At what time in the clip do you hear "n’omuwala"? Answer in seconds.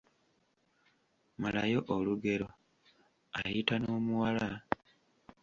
3.79-4.49